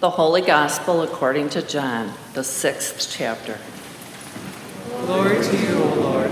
The 0.00 0.10
Holy 0.10 0.42
Gospel 0.42 1.02
according 1.02 1.50
to 1.50 1.60
John, 1.60 2.12
the 2.32 2.44
sixth 2.44 3.08
chapter. 3.10 3.58
Glory 5.06 5.42
to 5.44 5.56
you, 5.56 5.74
O 5.74 5.94
Lord. 5.96 6.30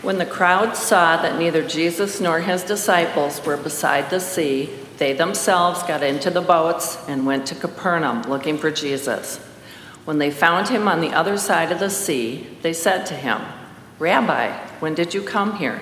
When 0.00 0.18
the 0.18 0.24
crowd 0.24 0.76
saw 0.76 1.20
that 1.20 1.36
neither 1.36 1.66
Jesus 1.66 2.20
nor 2.20 2.38
his 2.38 2.62
disciples 2.62 3.44
were 3.44 3.56
beside 3.56 4.10
the 4.10 4.20
sea, 4.20 4.70
they 4.98 5.12
themselves 5.12 5.82
got 5.82 6.04
into 6.04 6.30
the 6.30 6.40
boats 6.40 6.96
and 7.08 7.26
went 7.26 7.48
to 7.48 7.56
Capernaum 7.56 8.22
looking 8.22 8.56
for 8.56 8.70
Jesus. 8.70 9.38
When 10.04 10.18
they 10.18 10.30
found 10.30 10.68
him 10.68 10.86
on 10.86 11.00
the 11.00 11.14
other 11.14 11.36
side 11.36 11.72
of 11.72 11.80
the 11.80 11.90
sea, 11.90 12.46
they 12.62 12.72
said 12.72 13.06
to 13.06 13.14
him, 13.14 13.42
Rabbi, 13.98 14.56
when 14.78 14.94
did 14.94 15.14
you 15.14 15.22
come 15.22 15.56
here? 15.56 15.80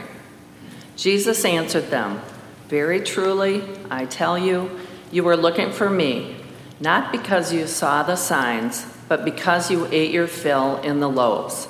Jesus 0.96 1.44
answered 1.44 1.90
them, 1.90 2.22
Very 2.68 3.02
truly, 3.02 3.62
I 3.90 4.06
tell 4.06 4.38
you, 4.38 4.80
you 5.12 5.22
were 5.22 5.36
looking 5.36 5.70
for 5.70 5.88
me, 5.88 6.36
not 6.80 7.12
because 7.12 7.52
you 7.52 7.66
saw 7.66 8.02
the 8.02 8.16
signs, 8.16 8.86
but 9.08 9.24
because 9.24 9.70
you 9.70 9.86
ate 9.92 10.10
your 10.10 10.26
fill 10.26 10.78
in 10.78 11.00
the 11.00 11.08
loaves. 11.08 11.68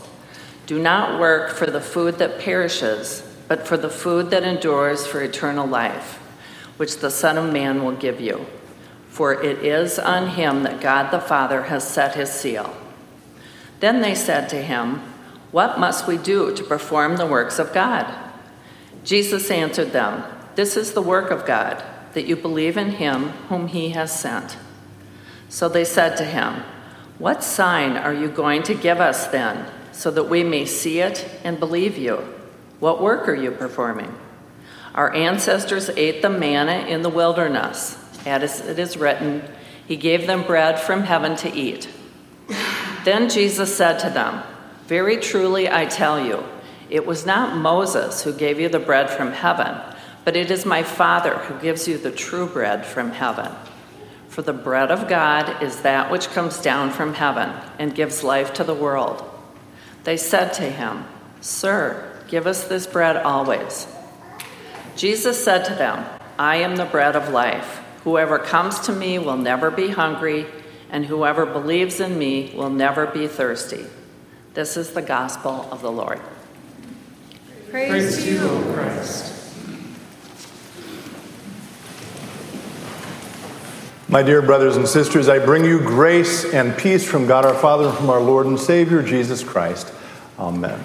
Do 0.67 0.79
not 0.79 1.21
work 1.21 1.51
for 1.51 1.67
the 1.67 1.81
food 1.81 2.19
that 2.19 2.41
perishes, 2.41 3.23
but 3.47 3.67
for 3.67 3.77
the 3.77 3.91
food 3.91 4.31
that 4.31 4.43
endures 4.43 5.07
for 5.07 5.23
eternal 5.23 5.67
life, 5.67 6.15
which 6.77 6.99
the 6.99 7.11
Son 7.11 7.39
of 7.39 7.53
Man 7.53 7.85
will 7.85 7.95
give 7.95 8.21
you. 8.21 8.47
For 9.09 9.33
it 9.43 9.65
is 9.65 9.99
on 9.99 10.31
him 10.31 10.63
that 10.65 10.81
God 10.81 11.11
the 11.11 11.21
Father 11.21 11.65
has 11.65 11.89
set 11.89 12.17
his 12.17 12.31
seal. 12.31 12.75
Then 13.81 14.01
they 14.01 14.15
said 14.15 14.49
to 14.49 14.63
him, 14.63 15.01
What 15.53 15.79
must 15.79 16.09
we 16.09 16.17
do 16.17 16.55
to 16.55 16.65
perform 16.65 17.17
the 17.17 17.27
works 17.27 17.59
of 17.59 17.73
God? 17.73 18.13
Jesus 19.05 19.51
answered 19.51 19.93
them, 19.93 20.25
This 20.55 20.77
is 20.77 20.93
the 20.93 21.03
work 21.03 21.31
of 21.31 21.47
God 21.47 21.83
that 22.17 22.27
you 22.27 22.35
believe 22.35 22.79
in 22.79 22.93
him 22.93 23.29
whom 23.51 23.69
he 23.69 23.91
has 23.91 24.19
sent. 24.19 24.57
So 25.51 25.69
they 25.69 25.85
said 25.85 26.17
to 26.17 26.25
him, 26.25 26.63
What 27.19 27.45
sign 27.45 27.95
are 27.95 28.15
you 28.15 28.29
going 28.29 28.63
to 28.63 28.75
give 28.75 29.01
us 29.01 29.27
then, 29.27 29.71
so 29.93 30.11
that 30.11 30.25
we 30.25 30.43
may 30.43 30.65
see 30.65 31.01
it 31.01 31.29
and 31.45 31.61
believe 31.61 31.99
you? 31.99 32.17
What 32.81 33.03
work 33.03 33.29
are 33.29 33.35
you 33.35 33.51
performing? 33.51 34.15
Our 34.95 35.13
ancestors 35.13 35.91
ate 35.91 36.23
the 36.23 36.31
manna 36.31 36.87
in 36.89 37.03
the 37.03 37.11
wilderness. 37.11 37.99
As 38.25 38.61
it 38.61 38.79
is 38.79 38.97
written, 38.97 39.43
He 39.87 39.97
gave 39.97 40.27
them 40.27 40.43
bread 40.43 40.81
from 40.81 41.03
heaven 41.03 41.37
to 41.37 41.55
eat. 41.55 41.87
Then 43.05 43.29
Jesus 43.29 43.77
said 43.77 43.99
to 43.99 44.09
them, 44.09 44.43
Very 44.87 45.19
truly 45.19 45.69
I 45.69 45.85
tell 45.85 46.19
you, 46.25 46.43
it 46.89 47.05
was 47.05 47.27
not 47.27 47.59
Moses 47.59 48.23
who 48.23 48.33
gave 48.33 48.59
you 48.59 48.71
the 48.71 48.79
bread 48.79 49.11
from 49.11 49.33
heaven 49.33 49.77
but 50.27 50.35
it 50.35 50.51
is 50.51 50.67
my 50.67 50.83
Father 50.83 51.39
who 51.39 51.57
gives 51.61 51.87
you 51.87 51.97
the 51.97 52.11
true 52.11 52.49
bread 52.49 52.85
from 52.85 53.13
heaven. 53.13 53.49
For 54.29 54.43
the 54.43 54.53
bread 54.53 54.91
of 54.91 55.09
God 55.09 55.63
is 55.63 55.83
that 55.83 56.11
which 56.11 56.27
comes 56.31 56.59
down 56.59 56.91
from 56.91 57.15
heaven 57.15 57.53
and 57.79 57.95
gives 57.95 58.25
life 58.25 58.53
to 58.55 58.65
the 58.65 58.75
world. 58.75 59.23
They 60.03 60.17
said 60.17 60.53
to 60.55 60.65
him, 60.65 61.05
Sir, 61.41 62.21
give 62.27 62.49
us 62.49 62.65
this 62.65 62.89
bread 62.89 63.17
always. 63.17 63.87
Jesus 64.97 65.43
said 65.43 65.65
to 65.67 65.75
them, 65.77 66.05
I 66.41 66.57
am 66.57 66.75
the 66.75 66.87
bread 66.87 67.15
of 67.15 67.29
life. 67.29 67.81
Whoever 68.03 68.41
comes 68.41 68.81
to 68.81 68.93
me 68.93 69.21
will 69.21 69.37
never 69.37 69.71
be 69.71 69.91
hungry, 69.91 70.47
and 70.91 71.07
whoever 71.07 71.47
believes 71.47 72.01
in 72.01 72.19
me 72.19 72.53
will 72.57 72.71
never 72.71 73.07
be 73.07 73.29
thirsty. 73.29 73.87
This 74.55 74.77
is 74.77 74.91
the 74.91 75.03
gospel 75.03 75.69
of 75.71 75.83
the 75.83 75.93
Lord. 75.93 76.21
Praise, 77.71 77.91
Praise 77.91 78.27
you, 78.27 78.41
O 78.41 78.73
Christ. 78.75 79.36
My 84.17 84.23
dear 84.23 84.41
brothers 84.41 84.79
and 84.79 84.89
sisters, 84.89 85.29
I 85.29 85.39
bring 85.39 85.63
you 85.63 85.79
grace 85.79 86.47
and 86.47 86.75
peace 86.79 87.07
from 87.07 87.27
God 87.27 87.45
our 87.45 87.53
Father 87.53 87.89
and 87.89 87.99
from 87.99 88.09
our 88.09 88.19
Lord 88.19 88.47
and 88.47 88.59
Savior, 88.59 89.03
Jesus 89.03 89.45
Christ. 89.45 89.93
Amen. 90.39 90.83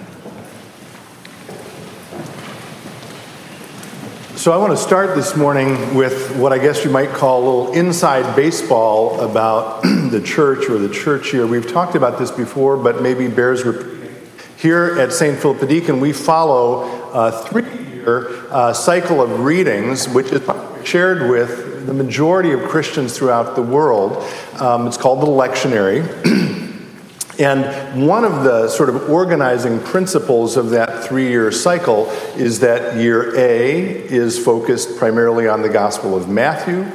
So, 4.36 4.52
I 4.52 4.58
want 4.58 4.72
to 4.72 4.76
start 4.76 5.16
this 5.16 5.34
morning 5.34 5.94
with 5.94 6.36
what 6.36 6.52
I 6.52 6.58
guess 6.58 6.84
you 6.84 6.90
might 6.90 7.08
call 7.08 7.42
a 7.42 7.44
little 7.44 7.72
inside 7.72 8.36
baseball 8.36 9.18
about 9.22 9.80
the 9.82 10.20
church 10.22 10.68
or 10.68 10.76
the 10.76 10.92
church 10.92 11.32
year. 11.32 11.46
We've 11.46 11.72
talked 11.72 11.94
about 11.94 12.18
this 12.18 12.30
before, 12.30 12.76
but 12.76 13.00
maybe 13.00 13.28
bears 13.28 13.64
repeating. 13.64 14.14
Here 14.58 14.98
at 14.98 15.10
St. 15.10 15.38
Philip 15.38 15.66
Deacon, 15.66 16.00
we 16.00 16.12
follow 16.12 16.82
a 17.14 17.32
three 17.32 17.94
year 17.94 18.46
uh, 18.50 18.74
cycle 18.74 19.22
of 19.22 19.40
readings, 19.40 20.06
which 20.06 20.30
is 20.32 20.42
shared 20.84 21.30
with 21.30 21.71
the 21.86 21.94
majority 21.94 22.52
of 22.52 22.62
Christians 22.62 23.16
throughout 23.16 23.56
the 23.56 23.62
world. 23.62 24.16
Um, 24.60 24.86
it's 24.86 24.96
called 24.96 25.20
the 25.20 25.26
lectionary. 25.26 26.02
and 27.38 28.06
one 28.06 28.24
of 28.24 28.44
the 28.44 28.68
sort 28.68 28.88
of 28.88 29.10
organizing 29.10 29.80
principles 29.80 30.56
of 30.56 30.70
that 30.70 31.04
three 31.04 31.28
year 31.28 31.50
cycle 31.50 32.06
is 32.36 32.60
that 32.60 32.96
year 32.96 33.36
A 33.36 33.80
is 33.80 34.42
focused 34.42 34.98
primarily 34.98 35.48
on 35.48 35.62
the 35.62 35.68
Gospel 35.68 36.16
of 36.16 36.28
Matthew, 36.28 36.86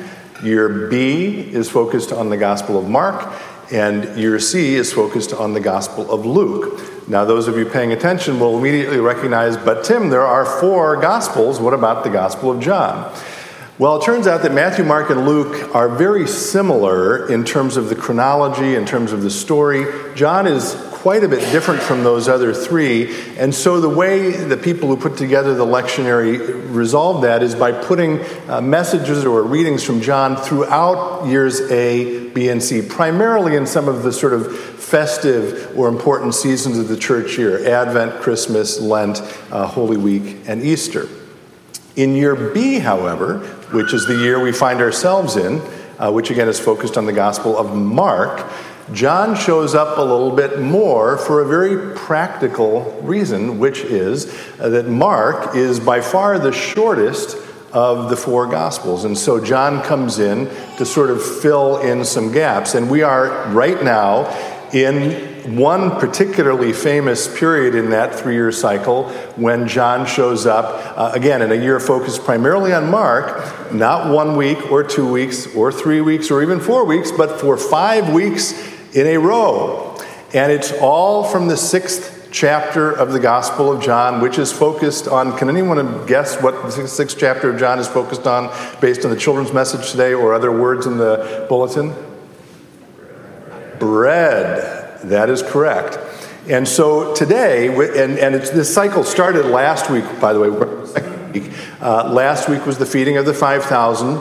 year 0.43 0.87
B 0.89 1.39
is 1.39 1.69
focused 1.69 2.11
on 2.11 2.29
the 2.29 2.37
Gospel 2.37 2.77
of 2.77 2.87
Mark, 2.87 3.33
and 3.71 4.17
year 4.17 4.39
C 4.39 4.75
is 4.75 4.93
focused 4.93 5.33
on 5.33 5.53
the 5.53 5.59
Gospel 5.59 6.11
of 6.11 6.25
Luke. 6.25 6.79
Now, 7.09 7.25
those 7.25 7.47
of 7.47 7.57
you 7.57 7.65
paying 7.65 7.93
attention 7.93 8.39
will 8.39 8.57
immediately 8.57 8.99
recognize, 8.99 9.55
but 9.57 9.83
Tim, 9.85 10.09
there 10.09 10.25
are 10.25 10.45
four 10.45 10.97
Gospels. 10.97 11.59
What 11.59 11.73
about 11.73 12.03
the 12.03 12.09
Gospel 12.09 12.51
of 12.51 12.59
John? 12.59 13.13
Well, 13.79 14.01
it 14.01 14.05
turns 14.05 14.25
out 14.25 14.41
that 14.41 14.55
Matthew, 14.55 14.83
Mark, 14.83 15.11
and 15.11 15.27
Luke 15.27 15.75
are 15.75 15.87
very 15.87 16.27
similar 16.27 17.31
in 17.31 17.45
terms 17.45 17.77
of 17.77 17.89
the 17.89 17.95
chronology, 17.95 18.73
in 18.73 18.87
terms 18.87 19.11
of 19.11 19.21
the 19.21 19.29
story. 19.29 19.85
John 20.15 20.47
is 20.47 20.73
quite 20.93 21.23
a 21.23 21.27
bit 21.27 21.51
different 21.51 21.83
from 21.83 22.03
those 22.03 22.27
other 22.27 22.55
three. 22.55 23.15
And 23.37 23.53
so 23.53 23.79
the 23.79 23.87
way 23.87 24.31
the 24.31 24.57
people 24.57 24.87
who 24.87 24.97
put 24.97 25.15
together 25.15 25.53
the 25.53 25.63
lectionary 25.63 26.73
resolve 26.73 27.21
that 27.21 27.43
is 27.43 27.53
by 27.53 27.71
putting 27.71 28.19
uh, 28.49 28.61
messages 28.61 29.23
or 29.23 29.43
readings 29.43 29.83
from 29.83 30.01
John 30.01 30.37
throughout 30.37 31.27
years 31.27 31.61
A, 31.69 32.29
B, 32.29 32.49
and 32.49 32.63
C, 32.63 32.81
primarily 32.81 33.55
in 33.55 33.67
some 33.67 33.87
of 33.87 34.01
the 34.01 34.11
sort 34.11 34.33
of 34.33 34.57
festive 34.57 35.77
or 35.77 35.87
important 35.87 36.33
seasons 36.33 36.79
of 36.79 36.87
the 36.87 36.97
church 36.97 37.37
year 37.37 37.63
Advent, 37.69 38.21
Christmas, 38.21 38.79
Lent, 38.79 39.21
uh, 39.51 39.67
Holy 39.67 39.97
Week, 39.97 40.37
and 40.47 40.63
Easter. 40.63 41.07
In 41.97 42.15
year 42.15 42.35
B, 42.35 42.77
however, 42.77 43.39
which 43.71 43.91
is 43.91 44.05
the 44.05 44.17
year 44.17 44.39
we 44.39 44.51
find 44.51 44.81
ourselves 44.81 45.35
in, 45.35 45.59
uh, 45.97 46.11
which 46.11 46.29
again 46.29 46.47
is 46.47 46.59
focused 46.59 46.95
on 46.95 47.07
the 47.07 47.11
Gospel 47.11 47.57
of 47.57 47.75
Mark, 47.75 48.47
John 48.93 49.35
shows 49.35 49.73
up 49.73 49.97
a 49.97 50.01
little 50.01 50.29
bit 50.29 50.59
more 50.59 51.17
for 51.17 51.41
a 51.41 51.47
very 51.47 51.95
practical 51.95 52.83
reason, 53.01 53.57
which 53.57 53.79
is 53.79 54.27
uh, 54.59 54.69
that 54.69 54.87
Mark 54.87 55.55
is 55.55 55.79
by 55.79 55.99
far 55.99 56.37
the 56.37 56.51
shortest 56.51 57.35
of 57.73 58.11
the 58.11 58.15
four 58.15 58.45
Gospels. 58.45 59.03
And 59.03 59.17
so 59.17 59.43
John 59.43 59.81
comes 59.83 60.19
in 60.19 60.45
to 60.77 60.85
sort 60.85 61.09
of 61.09 61.21
fill 61.41 61.77
in 61.77 62.05
some 62.05 62.31
gaps. 62.31 62.75
And 62.75 62.91
we 62.91 63.01
are 63.01 63.49
right 63.49 63.83
now 63.83 64.27
in 64.71 65.36
one 65.47 65.91
particularly 65.99 66.73
famous 66.73 67.27
period 67.39 67.73
in 67.73 67.91
that 67.91 68.13
three 68.13 68.33
year 68.33 68.51
cycle 68.51 69.09
when 69.37 69.67
John 69.67 70.05
shows 70.05 70.45
up, 70.45 70.97
uh, 70.97 71.11
again, 71.13 71.41
in 71.41 71.51
a 71.51 71.55
year 71.55 71.79
focused 71.79 72.23
primarily 72.23 72.73
on 72.73 72.91
Mark, 72.91 73.73
not 73.73 74.13
one 74.13 74.35
week 74.35 74.71
or 74.71 74.83
two 74.83 75.09
weeks 75.09 75.55
or 75.55 75.71
three 75.71 76.01
weeks 76.01 76.29
or 76.29 76.43
even 76.43 76.59
four 76.59 76.85
weeks, 76.85 77.11
but 77.11 77.39
for 77.39 77.57
five 77.57 78.13
weeks 78.13 78.53
in 78.93 79.07
a 79.07 79.17
row. 79.17 79.97
And 80.33 80.51
it's 80.51 80.73
all 80.81 81.23
from 81.23 81.47
the 81.47 81.55
sixth 81.55 82.29
chapter 82.31 82.91
of 82.91 83.13
the 83.13 83.19
Gospel 83.19 83.71
of 83.71 83.81
John, 83.81 84.21
which 84.21 84.37
is 84.37 84.51
focused 84.51 85.07
on. 85.07 85.37
Can 85.37 85.49
anyone 85.49 86.05
guess 86.07 86.41
what 86.41 86.61
the 86.63 86.87
sixth 86.87 87.17
chapter 87.17 87.51
of 87.51 87.59
John 87.59 87.79
is 87.79 87.87
focused 87.87 88.27
on 88.27 88.51
based 88.81 89.05
on 89.05 89.11
the 89.11 89.17
children's 89.17 89.53
message 89.53 89.91
today 89.91 90.13
or 90.13 90.33
other 90.33 90.51
words 90.51 90.85
in 90.85 90.97
the 90.97 91.45
bulletin? 91.47 91.93
Bread. 93.79 94.76
That 95.03 95.29
is 95.29 95.41
correct. 95.43 95.97
And 96.49 96.67
so 96.67 97.13
today, 97.13 97.67
and, 97.67 98.17
and 98.17 98.35
this 98.35 98.73
cycle 98.73 99.03
started 99.03 99.47
last 99.47 99.89
week, 99.89 100.05
by 100.19 100.33
the 100.33 100.39
way. 100.39 100.49
Uh, 101.79 102.11
last 102.11 102.49
week 102.49 102.65
was 102.65 102.79
the 102.79 102.85
feeding 102.85 103.17
of 103.17 103.25
the 103.25 103.33
5,000, 103.33 104.17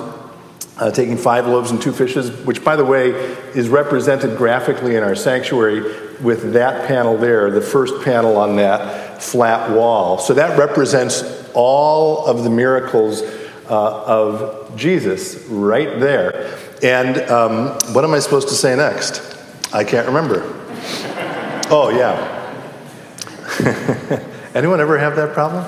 uh, 0.77 0.91
taking 0.91 1.17
five 1.17 1.47
loaves 1.47 1.71
and 1.71 1.81
two 1.81 1.93
fishes, 1.93 2.31
which, 2.45 2.63
by 2.63 2.77
the 2.77 2.85
way, 2.85 3.09
is 3.55 3.71
represented 3.71 4.37
graphically 4.37 4.95
in 4.95 5.03
our 5.03 5.15
sanctuary 5.15 5.81
with 6.21 6.53
that 6.53 6.87
panel 6.87 7.17
there, 7.17 7.51
the 7.51 7.63
first 7.63 8.05
panel 8.05 8.37
on 8.37 8.57
that 8.57 9.23
flat 9.23 9.71
wall. 9.71 10.19
So 10.19 10.35
that 10.35 10.59
represents 10.59 11.23
all 11.55 12.27
of 12.27 12.45
the 12.45 12.51
miracles 12.51 13.23
uh, 13.23 14.05
of 14.05 14.77
Jesus 14.77 15.47
right 15.47 15.99
there. 15.99 16.59
And 16.83 17.19
um, 17.31 17.69
what 17.95 18.05
am 18.05 18.13
I 18.13 18.19
supposed 18.19 18.49
to 18.49 18.55
say 18.55 18.77
next? 18.77 19.23
I 19.73 19.83
can't 19.83 20.07
remember. 20.07 20.56
Oh, 21.69 21.91
yeah. 21.91 22.45
Anyone 24.55 24.81
ever 24.81 24.99
have 24.99 25.17
that 25.17 25.33
problem? 25.35 25.65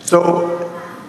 So, 0.00 0.66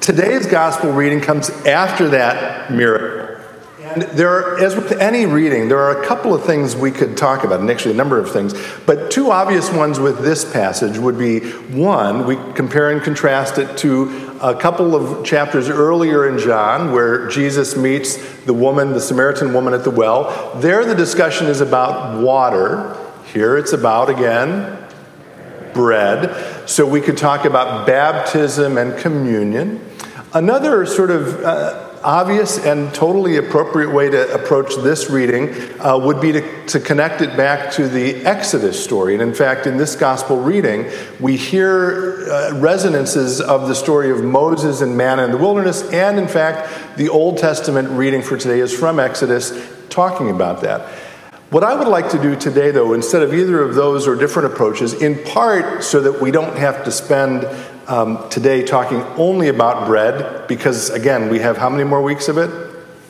Today's 0.07 0.45
gospel 0.45 0.93
reading 0.93 1.19
comes 1.19 1.49
after 1.49 2.07
that 2.11 2.71
miracle. 2.71 3.43
And 3.81 4.03
there 4.03 4.29
are, 4.29 4.57
as 4.63 4.73
with 4.73 4.93
any 4.93 5.25
reading, 5.25 5.67
there 5.67 5.79
are 5.79 6.01
a 6.01 6.05
couple 6.05 6.33
of 6.33 6.45
things 6.45 6.77
we 6.77 6.91
could 6.91 7.17
talk 7.17 7.43
about, 7.43 7.59
and 7.59 7.69
actually 7.69 7.93
a 7.93 7.97
number 7.97 8.17
of 8.17 8.31
things. 8.31 8.53
But 8.85 9.11
two 9.11 9.31
obvious 9.31 9.69
ones 9.69 9.99
with 9.99 10.21
this 10.21 10.49
passage 10.49 10.97
would 10.97 11.17
be 11.17 11.41
one, 11.41 12.25
we 12.25 12.37
compare 12.53 12.89
and 12.89 13.01
contrast 13.01 13.57
it 13.57 13.77
to 13.79 14.26
a 14.41 14.55
couple 14.55 14.95
of 14.95 15.25
chapters 15.25 15.69
earlier 15.69 16.27
in 16.27 16.37
John 16.39 16.91
where 16.91 17.27
Jesus 17.27 17.75
meets 17.75 18.17
the 18.45 18.53
woman, 18.53 18.93
the 18.93 19.01
Samaritan 19.01 19.53
woman 19.53 19.73
at 19.73 19.83
the 19.83 19.91
well. 19.91 20.55
There, 20.55 20.85
the 20.85 20.95
discussion 20.95 21.47
is 21.47 21.61
about 21.61 22.21
water. 22.21 22.97
Here, 23.33 23.57
it's 23.57 23.73
about, 23.73 24.09
again, 24.09 24.77
bread. 25.73 26.69
So 26.69 26.85
we 26.85 27.01
could 27.01 27.17
talk 27.17 27.45
about 27.45 27.85
baptism 27.85 28.77
and 28.77 28.97
communion. 28.97 29.83
Another 30.33 30.85
sort 30.85 31.11
of 31.11 31.43
uh, 31.43 31.86
obvious 32.03 32.57
and 32.57 32.93
totally 32.93 33.37
appropriate 33.37 33.91
way 33.91 34.09
to 34.09 34.33
approach 34.33 34.75
this 34.77 35.09
reading 35.09 35.53
uh, 35.79 35.97
would 35.97 36.21
be 36.21 36.31
to, 36.31 36.65
to 36.67 36.79
connect 36.79 37.21
it 37.21 37.35
back 37.35 37.71
to 37.73 37.87
the 37.87 38.15
Exodus 38.25 38.83
story. 38.83 39.13
And 39.13 39.21
in 39.21 39.33
fact, 39.33 39.67
in 39.67 39.77
this 39.77 39.95
gospel 39.95 40.41
reading, 40.41 40.89
we 41.19 41.37
hear 41.37 42.29
uh, 42.29 42.59
resonances 42.59 43.41
of 43.41 43.67
the 43.67 43.75
story 43.75 44.11
of 44.11 44.23
Moses 44.23 44.81
and 44.81 44.97
manna 44.97 45.25
in 45.25 45.31
the 45.31 45.37
wilderness. 45.37 45.83
And 45.91 46.17
in 46.19 46.27
fact, 46.27 46.97
the 46.97 47.09
Old 47.09 47.37
Testament 47.37 47.89
reading 47.89 48.21
for 48.21 48.37
today 48.37 48.59
is 48.59 48.77
from 48.77 48.99
Exodus, 48.99 49.51
talking 49.89 50.29
about 50.29 50.61
that. 50.61 50.81
What 51.49 51.63
I 51.63 51.75
would 51.75 51.87
like 51.87 52.09
to 52.09 52.21
do 52.21 52.35
today, 52.35 52.71
though, 52.71 52.91
instead 52.91 53.21
of 53.21 53.33
either 53.33 53.61
of 53.61 53.73
those 53.73 54.05
or 54.05 54.15
different 54.15 54.51
approaches, 54.51 54.93
in 54.93 55.23
part 55.23 55.81
so 55.81 56.01
that 56.01 56.21
we 56.21 56.29
don't 56.29 56.57
have 56.57 56.83
to 56.83 56.91
spend 56.91 57.47
um, 57.87 58.29
today 58.29 58.63
talking 58.63 59.01
only 59.17 59.47
about 59.47 59.87
bread, 59.87 60.47
because 60.47 60.89
again, 60.89 61.29
we 61.29 61.39
have 61.39 61.57
how 61.57 61.69
many 61.69 61.83
more 61.83 62.01
weeks 62.01 62.27
of 62.27 62.37
it? 62.37 62.49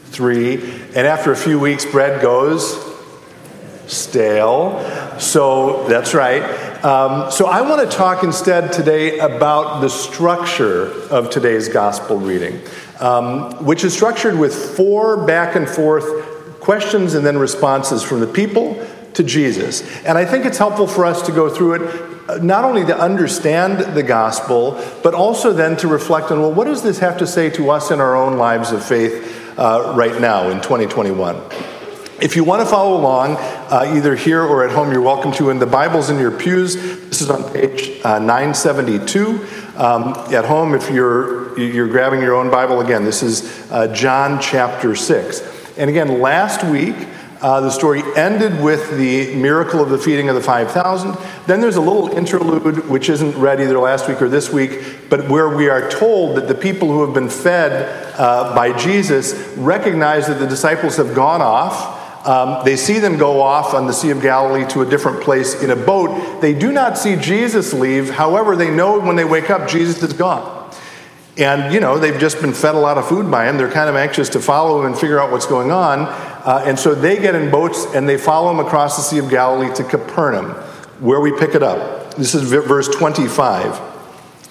Three. 0.06 0.56
And 0.96 1.08
after 1.08 1.32
a 1.32 1.36
few 1.36 1.60
weeks, 1.60 1.86
bread 1.86 2.22
goes 2.22 2.84
stale. 3.88 5.20
So 5.20 5.88
that's 5.88 6.14
right. 6.14 6.44
Um, 6.84 7.32
so 7.32 7.48
I 7.48 7.62
want 7.62 7.90
to 7.90 7.98
talk 7.98 8.24
instead 8.24 8.72
today 8.72 9.18
about 9.20 9.82
the 9.82 9.90
structure 9.90 10.92
of 11.10 11.30
today's 11.30 11.70
gospel 11.70 12.18
reading, 12.18 12.62
um, 13.00 13.66
which 13.66 13.84
is 13.84 13.94
structured 13.94 14.38
with 14.38 14.76
four 14.76 15.26
back 15.26 15.56
and 15.56 15.68
forth 15.68 16.60
questions 16.60 17.14
and 17.14 17.26
then 17.26 17.38
responses 17.38 18.04
from 18.04 18.20
the 18.20 18.28
people 18.28 18.86
to 19.14 19.24
Jesus. 19.24 19.82
And 20.04 20.18
I 20.18 20.26
think 20.26 20.46
it's 20.46 20.58
helpful 20.58 20.86
for 20.86 21.06
us 21.06 21.22
to 21.24 21.32
go 21.32 21.50
through 21.50 21.74
it 21.76 22.17
not 22.42 22.64
only 22.64 22.86
to 22.86 22.98
understand 22.98 23.96
the 23.96 24.04
gospel, 24.04 24.82
but 25.04 25.14
also 25.14 25.54
then 25.54 25.78
to 25.78 25.88
reflect 25.88 26.32
on 26.32 26.42
well, 26.42 26.54
what 26.54 26.66
does 26.66 26.84
this 26.84 27.00
have 27.00 27.18
to 27.18 27.28
say 27.28 27.50
to 27.52 27.70
us 27.70 27.92
in 27.92 28.02
our 28.02 28.16
own 28.16 28.38
lives 28.38 28.72
of 28.72 28.84
faith 28.86 29.58
uh, 29.58 29.94
right 29.96 30.20
now 30.20 30.50
in 30.50 30.62
2021? 30.62 31.36
If 32.20 32.36
you 32.36 32.44
want 32.44 32.64
to 32.64 32.66
follow 32.66 32.98
along, 32.98 33.38
uh, 33.38 33.94
either 33.96 34.16
here 34.16 34.42
or 34.42 34.66
at 34.66 34.72
home, 34.72 34.92
you're 34.92 35.02
welcome 35.02 35.32
to. 35.34 35.52
In 35.52 35.60
the 35.60 35.68
Bibles 35.68 36.10
in 36.10 36.18
your 36.18 36.32
pews, 36.32 36.76
this 36.76 37.22
is 37.22 37.30
on 37.30 37.44
page 37.54 38.02
uh, 38.04 38.18
972. 38.18 39.46
Um, 39.78 40.14
at 40.34 40.44
home, 40.44 40.74
if 40.74 40.90
you're 40.90 41.58
you're 41.60 41.88
grabbing 41.88 42.22
your 42.22 42.36
own 42.36 42.50
Bible 42.50 42.82
again, 42.82 43.06
this 43.06 43.22
is 43.22 43.72
uh, 43.72 43.94
John 43.94 44.42
chapter 44.42 44.96
six. 44.96 45.42
And 45.78 45.92
again, 45.92 46.20
last 46.20 46.64
week 46.64 46.96
uh, 47.42 47.62
the 47.62 47.70
story 47.70 48.02
ended 48.16 48.64
with 48.64 48.98
the 48.98 49.36
miracle 49.36 49.80
of 49.80 49.90
the 49.90 49.98
feeding 49.98 50.28
of 50.30 50.36
the 50.36 50.42
5,000. 50.42 51.16
Then 51.46 51.62
there's 51.62 51.76
a 51.76 51.82
little 51.82 52.10
interlude, 52.10 52.90
which 52.90 53.10
isn't 53.10 53.38
read 53.38 53.62
either 53.62 53.78
last 53.78 54.08
week 54.08 54.22
or 54.22 54.30
this 54.30 54.52
week, 54.52 55.10
but 55.10 55.30
where 55.30 55.56
we 55.56 55.70
are 55.70 55.90
told 55.90 56.38
that 56.38 56.48
the 56.48 56.56
people 56.56 56.88
who 56.90 57.06
have 57.06 57.14
been 57.14 57.30
fed 57.30 58.16
uh, 58.18 58.56
by 58.56 58.76
Jesus 58.78 59.34
recognize 59.58 60.28
that 60.28 60.40
the 60.40 60.48
disciples 60.48 60.98
have 60.98 61.14
gone 61.14 61.42
off. 61.42 62.28
Um, 62.28 62.66
they 62.66 62.76
see 62.76 63.00
them 63.00 63.18
go 63.18 63.42
off 63.42 63.74
on 63.74 63.88
the 63.88 63.94
Sea 63.94 64.10
of 64.10 64.22
Galilee 64.22 64.68
to 64.70 64.82
a 64.82 64.86
different 64.86 65.22
place 65.22 65.62
in 65.62 65.70
a 65.70 65.76
boat. 65.76 66.42
They 66.42 66.54
do 66.54 66.72
not 66.72 66.98
see 66.98 67.16
Jesus 67.16 67.72
leave. 67.72 68.10
However, 68.10 68.56
they 68.56 68.70
know 68.70 69.00
when 69.00 69.16
they 69.16 69.24
wake 69.24 69.50
up, 69.50 69.70
Jesus 69.70 70.02
is 70.02 70.14
gone. 70.14 70.56
And, 71.38 71.72
you 71.72 71.80
know, 71.80 72.00
they've 72.00 72.20
just 72.20 72.42
been 72.42 72.54
fed 72.54 72.74
a 72.74 72.80
lot 72.80 72.98
of 72.98 73.08
food 73.08 73.30
by 73.30 73.48
him. 73.48 73.58
They're 73.58 73.70
kind 73.70 73.90
of 73.90 73.96
anxious 73.96 74.30
to 74.30 74.40
follow 74.40 74.80
him 74.80 74.88
and 74.88 74.98
figure 74.98 75.20
out 75.20 75.32
what's 75.32 75.46
going 75.46 75.72
on. 75.72 76.08
Uh, 76.48 76.64
and 76.66 76.80
so 76.80 76.96
they 76.96 77.18
get 77.18 77.36
in 77.36 77.52
boats 77.52 77.86
and 77.94 78.08
they 78.08 78.18
follow 78.18 78.50
him 78.50 78.66
across 78.66 78.96
the 78.96 79.04
Sea 79.04 79.18
of 79.18 79.30
Galilee 79.30 79.74
to 79.76 79.84
Capernaum, 79.84 80.52
where 81.02 81.20
we 81.20 81.38
pick 81.38 81.56
it 81.56 81.62
up. 81.62 82.14
This 82.16 82.34
is 82.34 82.50
verse 82.50 82.88
25. 82.88 83.82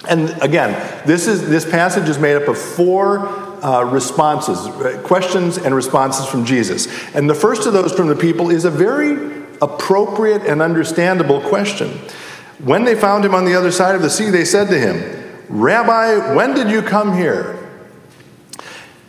And 0.07 0.29
again, 0.43 0.71
this, 1.07 1.25
is, 1.25 1.49
this 1.49 1.67
passage 1.67 2.07
is 2.07 2.19
made 2.19 2.35
up 2.35 2.47
of 2.47 2.55
four 2.55 3.27
uh, 3.65 3.83
responses, 3.85 4.59
uh, 4.59 5.01
questions 5.05 5.57
and 5.57 5.73
responses 5.73 6.27
from 6.27 6.45
Jesus. 6.45 6.87
And 7.15 7.27
the 7.27 7.33
first 7.33 7.65
of 7.65 7.73
those 7.73 7.91
from 7.93 8.09
the 8.09 8.15
people 8.15 8.51
is 8.51 8.63
a 8.63 8.69
very 8.69 9.47
appropriate 9.59 10.43
and 10.43 10.61
understandable 10.61 11.41
question. 11.41 11.89
When 12.59 12.85
they 12.85 12.93
found 12.93 13.25
him 13.25 13.33
on 13.33 13.45
the 13.45 13.55
other 13.55 13.71
side 13.71 13.95
of 13.95 14.03
the 14.03 14.11
sea, 14.11 14.29
they 14.29 14.45
said 14.45 14.67
to 14.67 14.77
him, 14.77 15.41
Rabbi, 15.49 16.35
when 16.35 16.53
did 16.53 16.69
you 16.69 16.83
come 16.83 17.17
here? 17.17 17.56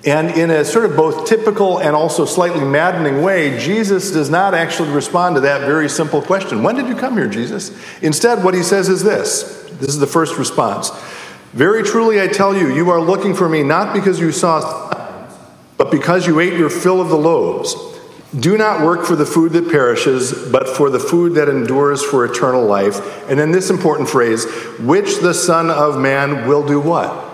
And 0.08 0.30
in 0.38 0.50
a 0.50 0.64
sort 0.64 0.86
of 0.86 0.96
both 0.96 1.26
typical 1.26 1.80
and 1.80 1.94
also 1.94 2.24
slightly 2.24 2.64
maddening 2.64 3.20
way, 3.20 3.58
Jesus 3.58 4.10
does 4.10 4.30
not 4.30 4.54
actually 4.54 4.88
respond 4.88 5.34
to 5.34 5.42
that 5.42 5.66
very 5.66 5.86
simple 5.86 6.22
question 6.22 6.62
When 6.62 6.76
did 6.76 6.88
you 6.88 6.96
come 6.96 7.14
here, 7.14 7.28
Jesus? 7.28 7.70
Instead, 8.00 8.42
what 8.42 8.54
he 8.54 8.62
says 8.62 8.88
is 8.88 9.02
this 9.02 9.42
this 9.72 9.90
is 9.90 9.98
the 9.98 10.06
first 10.06 10.38
response. 10.38 10.90
Very 11.52 11.82
truly, 11.82 12.22
I 12.22 12.26
tell 12.26 12.56
you, 12.56 12.74
you 12.74 12.88
are 12.88 13.00
looking 13.00 13.34
for 13.34 13.50
me 13.50 13.62
not 13.62 13.92
because 13.92 14.18
you 14.18 14.32
saw, 14.32 15.20
but 15.76 15.90
because 15.90 16.26
you 16.26 16.40
ate 16.40 16.54
your 16.54 16.70
fill 16.70 17.02
of 17.02 17.10
the 17.10 17.18
loaves. 17.18 17.74
Do 18.38 18.56
not 18.56 18.80
work 18.80 19.04
for 19.04 19.14
the 19.14 19.26
food 19.26 19.52
that 19.52 19.70
perishes, 19.70 20.32
but 20.50 20.68
for 20.68 20.88
the 20.88 20.98
food 20.98 21.34
that 21.34 21.50
endures 21.50 22.02
for 22.02 22.24
eternal 22.24 22.64
life. 22.64 23.28
And 23.28 23.38
then 23.38 23.52
this 23.52 23.68
important 23.68 24.08
phrase, 24.08 24.46
which 24.80 25.18
the 25.18 25.34
Son 25.34 25.70
of 25.70 25.98
Man 25.98 26.48
will 26.48 26.66
do 26.66 26.80
what? 26.80 27.26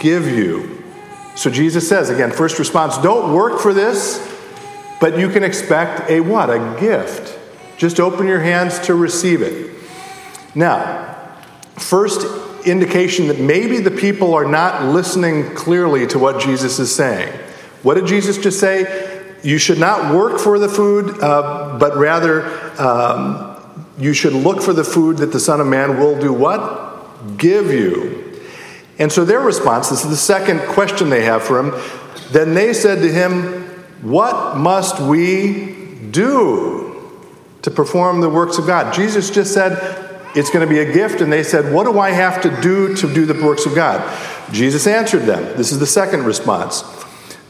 Give 0.00 0.26
you. 0.26 0.81
So 1.34 1.50
Jesus 1.50 1.88
says, 1.88 2.10
again, 2.10 2.30
first 2.30 2.58
response, 2.58 2.98
don't 2.98 3.34
work 3.34 3.60
for 3.60 3.72
this, 3.72 4.20
but 5.00 5.18
you 5.18 5.28
can 5.30 5.42
expect 5.42 6.10
a 6.10 6.20
what? 6.20 6.50
A 6.50 6.76
gift. 6.78 7.38
Just 7.78 7.98
open 7.98 8.26
your 8.26 8.40
hands 8.40 8.78
to 8.80 8.94
receive 8.94 9.42
it. 9.42 9.74
Now, 10.54 11.18
first 11.78 12.66
indication 12.66 13.28
that 13.28 13.40
maybe 13.40 13.80
the 13.80 13.90
people 13.90 14.34
are 14.34 14.44
not 14.44 14.84
listening 14.84 15.54
clearly 15.54 16.06
to 16.08 16.18
what 16.18 16.40
Jesus 16.40 16.78
is 16.78 16.94
saying. 16.94 17.32
What 17.82 17.94
did 17.94 18.06
Jesus 18.06 18.38
just 18.38 18.60
say? 18.60 19.34
You 19.42 19.58
should 19.58 19.78
not 19.78 20.14
work 20.14 20.38
for 20.38 20.58
the 20.58 20.68
food, 20.68 21.18
uh, 21.20 21.76
but 21.78 21.96
rather 21.96 22.46
um, 22.80 23.56
you 23.98 24.12
should 24.12 24.34
look 24.34 24.62
for 24.62 24.72
the 24.72 24.84
food 24.84 25.16
that 25.16 25.32
the 25.32 25.40
Son 25.40 25.60
of 25.60 25.66
Man 25.66 25.98
will 25.98 26.20
do 26.20 26.32
what? 26.32 27.36
Give 27.36 27.72
you. 27.72 28.21
And 29.02 29.10
so 29.10 29.24
their 29.24 29.40
response 29.40 29.88
this 29.88 30.04
is 30.04 30.10
the 30.10 30.16
second 30.16 30.60
question 30.60 31.10
they 31.10 31.24
have 31.24 31.42
for 31.42 31.58
him. 31.58 31.72
Then 32.30 32.54
they 32.54 32.72
said 32.72 33.00
to 33.00 33.12
him, 33.12 33.64
What 34.00 34.56
must 34.56 35.00
we 35.00 35.98
do 36.12 37.10
to 37.62 37.70
perform 37.72 38.20
the 38.20 38.28
works 38.28 38.58
of 38.58 38.66
God? 38.68 38.94
Jesus 38.94 39.28
just 39.28 39.52
said, 39.52 39.72
It's 40.36 40.50
going 40.50 40.64
to 40.64 40.72
be 40.72 40.78
a 40.78 40.92
gift. 40.92 41.20
And 41.20 41.32
they 41.32 41.42
said, 41.42 41.74
What 41.74 41.82
do 41.82 41.98
I 41.98 42.10
have 42.10 42.42
to 42.42 42.60
do 42.60 42.94
to 42.94 43.12
do 43.12 43.26
the 43.26 43.44
works 43.44 43.66
of 43.66 43.74
God? 43.74 44.08
Jesus 44.52 44.86
answered 44.86 45.22
them. 45.22 45.56
This 45.56 45.72
is 45.72 45.80
the 45.80 45.86
second 45.86 46.22
response. 46.22 46.84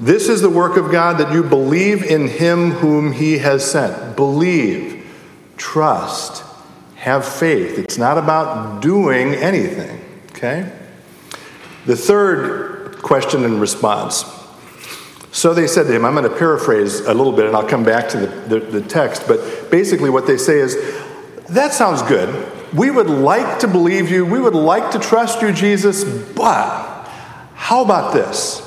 This 0.01 0.31
is 0.31 0.41
the 0.41 0.49
work 0.49 0.79
of 0.79 0.91
God 0.91 1.19
that 1.19 1.35
you 1.35 1.43
believe 1.43 2.03
in 2.03 2.29
him 2.29 2.71
whom 2.71 3.13
he 3.13 3.37
has 3.39 3.71
sent. 3.71 4.17
Believe, 4.17 5.05
trust, 5.59 6.45
have 6.97 7.29
faith. 7.29 7.79
It's 7.79 7.99
not 7.99 8.17
about 8.17 8.81
doing 8.81 9.35
anything, 9.35 10.03
okay? 10.31 10.73
The 11.87 11.97
third 11.97 12.99
question 13.03 13.45
and 13.45 13.61
response. 13.61 14.25
So 15.33 15.55
they 15.55 15.67
said 15.67 15.85
to 15.85 15.95
him, 15.95 16.05
I'm 16.05 16.15
going 16.15 16.31
to 16.31 16.37
paraphrase 16.37 17.01
a 17.01 17.15
little 17.15 17.33
bit 17.33 17.47
and 17.47 17.57
I'll 17.57 17.67
come 17.67 17.85
back 17.85 18.09
to 18.11 18.19
the, 18.19 18.27
the, 18.27 18.81
the 18.81 18.81
text, 18.83 19.27
but 19.27 19.71
basically 19.71 20.11
what 20.11 20.27
they 20.27 20.37
say 20.37 20.59
is, 20.59 20.77
that 21.49 21.73
sounds 21.73 22.03
good. 22.03 22.51
We 22.73 22.91
would 22.91 23.09
like 23.09 23.59
to 23.61 23.69
believe 23.69 24.11
you. 24.11 24.25
We 24.25 24.41
would 24.41 24.55
like 24.55 24.93
to 24.93 24.99
trust 24.99 25.43
you, 25.43 25.53
Jesus, 25.53 26.05
but 26.05 27.09
how 27.55 27.83
about 27.83 28.15
this? 28.15 28.61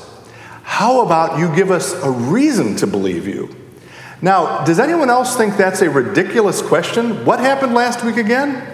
How 0.62 1.02
about 1.02 1.38
you 1.38 1.54
give 1.54 1.70
us 1.70 1.92
a 2.02 2.10
reason 2.10 2.76
to 2.76 2.86
believe 2.86 3.26
you? 3.26 3.54
Now, 4.20 4.64
does 4.64 4.78
anyone 4.78 5.10
else 5.10 5.36
think 5.36 5.56
that's 5.56 5.82
a 5.82 5.90
ridiculous 5.90 6.62
question? 6.62 7.24
What 7.24 7.38
happened 7.40 7.74
last 7.74 8.04
week 8.04 8.16
again? 8.16 8.66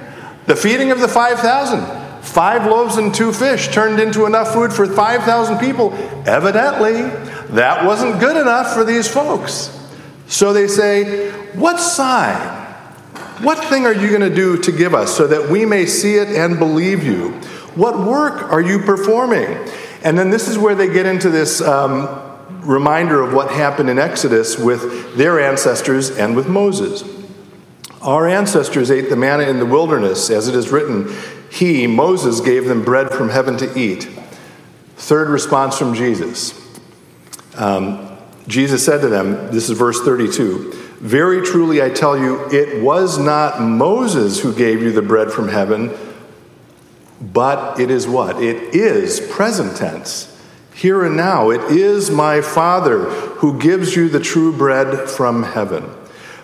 The 0.46 0.56
feeding 0.56 0.90
of 0.90 1.00
the 1.00 1.08
5,000. 1.08 2.01
Five 2.22 2.66
loaves 2.66 2.96
and 2.96 3.14
two 3.14 3.32
fish 3.32 3.68
turned 3.68 4.00
into 4.00 4.26
enough 4.26 4.54
food 4.54 4.72
for 4.72 4.86
5,000 4.86 5.58
people. 5.58 5.92
Evidently, 6.26 7.02
that 7.54 7.84
wasn't 7.84 8.20
good 8.20 8.36
enough 8.36 8.72
for 8.72 8.84
these 8.84 9.06
folks. 9.06 9.78
So 10.28 10.52
they 10.52 10.68
say, 10.68 11.30
What 11.52 11.78
sign? 11.78 12.60
What 13.42 13.62
thing 13.64 13.86
are 13.86 13.92
you 13.92 14.08
going 14.08 14.20
to 14.20 14.34
do 14.34 14.56
to 14.56 14.72
give 14.72 14.94
us 14.94 15.16
so 15.16 15.26
that 15.26 15.50
we 15.50 15.66
may 15.66 15.84
see 15.84 16.14
it 16.14 16.28
and 16.28 16.58
believe 16.58 17.02
you? 17.04 17.32
What 17.74 17.98
work 17.98 18.52
are 18.52 18.60
you 18.60 18.78
performing? 18.78 19.58
And 20.04 20.16
then 20.16 20.30
this 20.30 20.46
is 20.46 20.56
where 20.56 20.76
they 20.76 20.88
get 20.92 21.06
into 21.06 21.28
this 21.28 21.60
um, 21.60 22.08
reminder 22.60 23.20
of 23.20 23.32
what 23.32 23.50
happened 23.50 23.90
in 23.90 23.98
Exodus 23.98 24.56
with 24.56 25.16
their 25.16 25.40
ancestors 25.40 26.10
and 26.10 26.36
with 26.36 26.48
Moses. 26.48 27.02
Our 28.00 28.26
ancestors 28.28 28.90
ate 28.90 29.10
the 29.10 29.16
manna 29.16 29.44
in 29.44 29.58
the 29.58 29.66
wilderness, 29.66 30.28
as 30.30 30.48
it 30.48 30.54
is 30.54 30.70
written, 30.70 31.14
He, 31.52 31.86
Moses, 31.86 32.40
gave 32.40 32.64
them 32.64 32.82
bread 32.82 33.10
from 33.10 33.28
heaven 33.28 33.58
to 33.58 33.78
eat. 33.78 34.04
Third 34.96 35.28
response 35.28 35.76
from 35.76 35.92
Jesus. 35.92 36.58
Um, 37.56 38.16
Jesus 38.48 38.82
said 38.82 39.02
to 39.02 39.08
them, 39.08 39.52
this 39.52 39.68
is 39.68 39.76
verse 39.76 40.00
32 40.00 40.72
Very 41.00 41.42
truly 41.42 41.82
I 41.82 41.90
tell 41.90 42.18
you, 42.18 42.48
it 42.50 42.82
was 42.82 43.18
not 43.18 43.60
Moses 43.60 44.40
who 44.40 44.54
gave 44.54 44.80
you 44.80 44.92
the 44.92 45.02
bread 45.02 45.30
from 45.30 45.48
heaven, 45.48 45.94
but 47.20 47.78
it 47.78 47.90
is 47.90 48.08
what? 48.08 48.42
It 48.42 48.74
is 48.74 49.20
present 49.20 49.76
tense. 49.76 50.34
Here 50.74 51.04
and 51.04 51.18
now, 51.18 51.50
it 51.50 51.70
is 51.70 52.10
my 52.10 52.40
Father 52.40 53.04
who 53.04 53.60
gives 53.60 53.94
you 53.94 54.08
the 54.08 54.20
true 54.20 54.56
bread 54.56 55.10
from 55.10 55.42
heaven. 55.42 55.84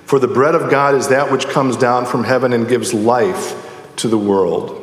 For 0.04 0.18
the 0.18 0.28
bread 0.28 0.54
of 0.54 0.70
God 0.70 0.94
is 0.94 1.08
that 1.08 1.32
which 1.32 1.48
comes 1.48 1.78
down 1.78 2.04
from 2.04 2.24
heaven 2.24 2.52
and 2.52 2.68
gives 2.68 2.92
life 2.92 3.54
to 3.96 4.08
the 4.08 4.18
world. 4.18 4.77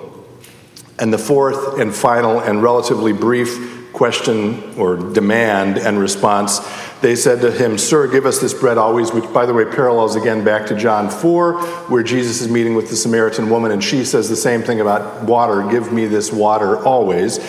And 0.98 1.12
the 1.12 1.18
fourth 1.18 1.80
and 1.80 1.94
final 1.94 2.40
and 2.40 2.64
relatively 2.64 3.14
brief 3.14 3.92
question 3.92 4.78
or 4.78 4.98
demand 4.98 5.78
and 5.78 5.98
response, 6.00 6.60
they 7.02 7.16
said 7.16 7.42
to 7.42 7.52
him, 7.52 7.78
Sir, 7.78 8.08
give 8.08 8.26
us 8.26 8.40
this 8.40 8.54
bread 8.54 8.78
always, 8.78 9.12
which, 9.12 9.32
by 9.34 9.46
the 9.46 9.54
way, 9.54 9.66
parallels 9.66 10.16
again 10.16 10.44
back 10.44 10.68
to 10.68 10.76
John 10.76 11.10
4, 11.10 11.62
where 11.90 12.04
Jesus 12.04 12.42
is 12.42 12.50
meeting 12.50 12.76
with 12.76 12.90
the 12.90 12.96
Samaritan 12.96 13.50
woman, 13.50 13.72
and 13.72 13.84
she 13.84 14.04
says 14.04 14.30
the 14.30 14.36
same 14.36 14.64
thing 14.64 14.82
about 14.82 15.24
water, 15.24 15.68
give 15.70 15.92
me 15.92 16.08
this 16.08 16.32
water 16.32 16.84
always. 16.84 17.40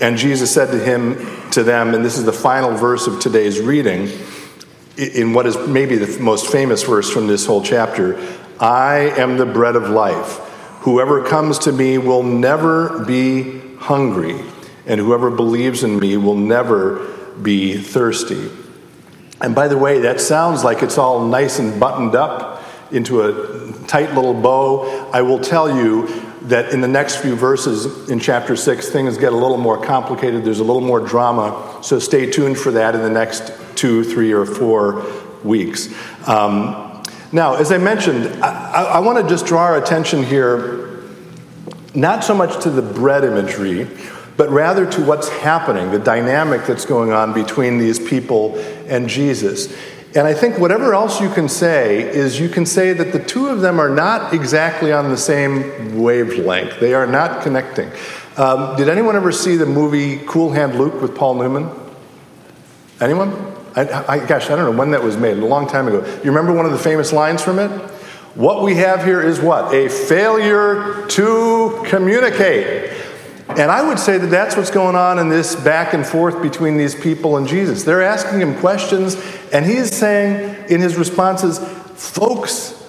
And 0.00 0.18
Jesus 0.18 0.52
said 0.52 0.70
to 0.72 0.78
him, 0.78 1.50
to 1.52 1.62
them, 1.62 1.94
and 1.94 2.04
this 2.04 2.18
is 2.18 2.24
the 2.24 2.32
final 2.32 2.72
verse 2.72 3.06
of 3.06 3.20
today's 3.20 3.60
reading, 3.60 4.10
in 4.96 5.32
what 5.32 5.46
is 5.46 5.56
maybe 5.66 5.96
the 5.96 6.20
most 6.20 6.50
famous 6.50 6.82
verse 6.82 7.10
from 7.10 7.26
this 7.26 7.46
whole 7.46 7.62
chapter 7.62 8.16
I 8.60 9.12
am 9.16 9.36
the 9.36 9.46
bread 9.46 9.74
of 9.74 9.90
life. 9.90 10.40
Whoever 10.84 11.24
comes 11.24 11.60
to 11.60 11.72
me 11.72 11.96
will 11.96 12.22
never 12.22 13.06
be 13.06 13.58
hungry, 13.76 14.38
and 14.84 15.00
whoever 15.00 15.30
believes 15.30 15.82
in 15.82 15.98
me 15.98 16.18
will 16.18 16.36
never 16.36 17.10
be 17.40 17.78
thirsty. 17.78 18.50
And 19.40 19.54
by 19.54 19.68
the 19.68 19.78
way, 19.78 20.00
that 20.00 20.20
sounds 20.20 20.62
like 20.62 20.82
it's 20.82 20.98
all 20.98 21.26
nice 21.26 21.58
and 21.58 21.80
buttoned 21.80 22.14
up 22.14 22.62
into 22.92 23.22
a 23.22 23.72
tight 23.86 24.12
little 24.12 24.34
bow. 24.34 25.10
I 25.10 25.22
will 25.22 25.38
tell 25.38 25.74
you 25.74 26.06
that 26.42 26.74
in 26.74 26.82
the 26.82 26.88
next 26.88 27.16
few 27.16 27.34
verses 27.34 28.10
in 28.10 28.20
chapter 28.20 28.54
6, 28.54 28.90
things 28.90 29.16
get 29.16 29.32
a 29.32 29.36
little 29.36 29.56
more 29.56 29.82
complicated. 29.82 30.44
There's 30.44 30.60
a 30.60 30.64
little 30.64 30.82
more 30.82 31.00
drama. 31.00 31.78
So 31.82 31.98
stay 31.98 32.30
tuned 32.30 32.58
for 32.58 32.72
that 32.72 32.94
in 32.94 33.00
the 33.00 33.08
next 33.08 33.52
two, 33.74 34.04
three, 34.04 34.32
or 34.32 34.44
four 34.44 35.06
weeks. 35.42 35.88
Um, 36.28 36.83
now, 37.34 37.56
as 37.56 37.72
I 37.72 37.78
mentioned, 37.78 38.28
I, 38.44 38.84
I 38.84 38.98
want 39.00 39.18
to 39.18 39.28
just 39.28 39.44
draw 39.44 39.62
our 39.62 39.76
attention 39.76 40.22
here 40.22 41.02
not 41.92 42.22
so 42.22 42.32
much 42.32 42.62
to 42.62 42.70
the 42.70 42.80
bread 42.80 43.24
imagery, 43.24 43.88
but 44.36 44.50
rather 44.50 44.88
to 44.92 45.04
what's 45.04 45.28
happening, 45.28 45.90
the 45.90 45.98
dynamic 45.98 46.64
that's 46.64 46.84
going 46.84 47.10
on 47.10 47.32
between 47.32 47.78
these 47.78 47.98
people 47.98 48.56
and 48.86 49.08
Jesus. 49.08 49.76
And 50.14 50.28
I 50.28 50.32
think 50.32 50.60
whatever 50.60 50.94
else 50.94 51.20
you 51.20 51.28
can 51.28 51.48
say 51.48 52.02
is 52.02 52.38
you 52.38 52.48
can 52.48 52.64
say 52.64 52.92
that 52.92 53.10
the 53.10 53.18
two 53.18 53.48
of 53.48 53.62
them 53.62 53.80
are 53.80 53.90
not 53.90 54.32
exactly 54.32 54.92
on 54.92 55.10
the 55.10 55.16
same 55.16 56.00
wavelength. 56.00 56.78
They 56.78 56.94
are 56.94 57.06
not 57.06 57.42
connecting. 57.42 57.90
Um, 58.36 58.76
did 58.76 58.88
anyone 58.88 59.16
ever 59.16 59.32
see 59.32 59.56
the 59.56 59.66
movie 59.66 60.18
Cool 60.24 60.52
Hand 60.52 60.78
Luke 60.78 61.02
with 61.02 61.16
Paul 61.16 61.34
Newman? 61.34 61.68
Anyone? 63.00 63.53
I, 63.76 64.14
I, 64.14 64.26
gosh, 64.26 64.50
I 64.50 64.56
don't 64.56 64.70
know 64.70 64.78
when 64.78 64.92
that 64.92 65.02
was 65.02 65.16
made, 65.16 65.36
a 65.36 65.44
long 65.44 65.66
time 65.66 65.88
ago. 65.88 66.04
You 66.22 66.30
remember 66.30 66.52
one 66.52 66.66
of 66.66 66.72
the 66.72 66.78
famous 66.78 67.12
lines 67.12 67.42
from 67.42 67.58
it? 67.58 67.70
What 68.34 68.62
we 68.62 68.76
have 68.76 69.04
here 69.04 69.22
is 69.22 69.40
what? 69.40 69.74
A 69.74 69.88
failure 69.88 71.06
to 71.06 71.82
communicate. 71.86 72.92
And 73.48 73.70
I 73.70 73.86
would 73.86 73.98
say 73.98 74.18
that 74.18 74.26
that's 74.26 74.56
what's 74.56 74.70
going 74.70 74.96
on 74.96 75.18
in 75.18 75.28
this 75.28 75.54
back 75.54 75.92
and 75.92 76.06
forth 76.06 76.40
between 76.42 76.76
these 76.76 76.94
people 76.94 77.36
and 77.36 77.46
Jesus. 77.46 77.84
They're 77.84 78.02
asking 78.02 78.40
him 78.40 78.58
questions, 78.58 79.16
and 79.52 79.64
he's 79.64 79.94
saying 79.94 80.68
in 80.68 80.80
his 80.80 80.96
responses, 80.96 81.58
Folks, 81.94 82.80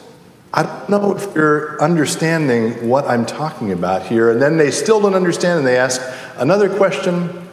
I 0.53 0.63
don't 0.63 0.89
know 0.89 1.15
if 1.15 1.35
you're 1.35 1.81
understanding 1.81 2.87
what 2.87 3.05
I'm 3.05 3.25
talking 3.25 3.71
about 3.71 4.07
here. 4.07 4.31
And 4.31 4.41
then 4.41 4.57
they 4.57 4.71
still 4.71 5.01
don't 5.01 5.13
understand, 5.13 5.59
and 5.59 5.67
they 5.67 5.77
ask 5.77 6.01
another 6.37 6.75
question, 6.75 7.47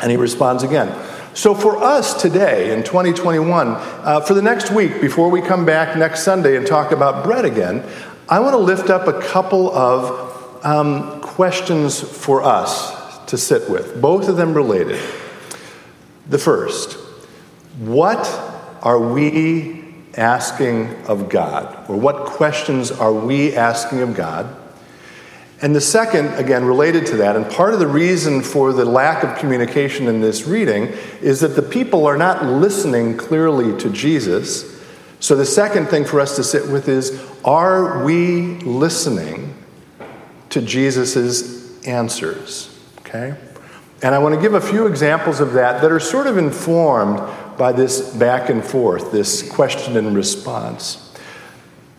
and 0.00 0.10
he 0.10 0.16
responds 0.16 0.62
again. 0.62 0.88
So, 1.34 1.54
for 1.54 1.78
us 1.82 2.20
today 2.20 2.74
in 2.74 2.82
2021, 2.82 3.68
uh, 3.68 4.20
for 4.20 4.34
the 4.34 4.42
next 4.42 4.70
week, 4.70 5.00
before 5.00 5.30
we 5.30 5.40
come 5.40 5.64
back 5.64 5.96
next 5.96 6.24
Sunday 6.24 6.58
and 6.58 6.66
talk 6.66 6.92
about 6.92 7.24
bread 7.24 7.46
again, 7.46 7.82
I 8.28 8.40
want 8.40 8.52
to 8.52 8.58
lift 8.58 8.90
up 8.90 9.08
a 9.08 9.18
couple 9.18 9.74
of 9.74 10.62
um, 10.62 11.22
questions 11.22 11.98
for 12.02 12.42
us 12.42 13.18
to 13.28 13.38
sit 13.38 13.70
with, 13.70 13.98
both 13.98 14.28
of 14.28 14.36
them 14.36 14.52
related. 14.52 15.00
The 16.28 16.36
first, 16.36 16.98
what 17.78 18.26
are 18.82 19.00
we 19.00 19.94
asking 20.18 20.94
of 21.06 21.30
God? 21.30 21.88
Or 21.88 21.96
what 21.96 22.26
questions 22.26 22.90
are 22.90 23.12
we 23.12 23.56
asking 23.56 24.02
of 24.02 24.14
God? 24.14 24.54
And 25.62 25.76
the 25.76 25.80
second, 25.80 26.34
again, 26.34 26.64
related 26.64 27.06
to 27.06 27.16
that, 27.18 27.36
and 27.36 27.48
part 27.48 27.72
of 27.72 27.78
the 27.78 27.86
reason 27.86 28.42
for 28.42 28.72
the 28.72 28.84
lack 28.84 29.22
of 29.22 29.38
communication 29.38 30.08
in 30.08 30.20
this 30.20 30.44
reading 30.44 30.88
is 31.20 31.40
that 31.40 31.54
the 31.54 31.62
people 31.62 32.04
are 32.04 32.16
not 32.16 32.44
listening 32.44 33.16
clearly 33.16 33.78
to 33.78 33.88
Jesus. 33.88 34.82
So 35.20 35.36
the 35.36 35.46
second 35.46 35.86
thing 35.86 36.04
for 36.04 36.20
us 36.20 36.34
to 36.34 36.42
sit 36.42 36.68
with 36.68 36.88
is 36.88 37.24
are 37.44 38.04
we 38.04 38.58
listening 38.58 39.54
to 40.52 40.60
Jesus' 40.60 41.82
answers. 41.86 42.78
Okay? 43.00 43.34
And 44.02 44.14
I 44.14 44.18
want 44.18 44.34
to 44.34 44.40
give 44.40 44.54
a 44.54 44.60
few 44.60 44.86
examples 44.86 45.40
of 45.40 45.54
that 45.54 45.80
that 45.80 45.90
are 45.90 46.00
sort 46.00 46.26
of 46.26 46.36
informed 46.36 47.20
by 47.56 47.72
this 47.72 48.14
back 48.16 48.50
and 48.50 48.64
forth, 48.64 49.12
this 49.12 49.48
question 49.48 49.96
and 49.96 50.14
response. 50.14 51.11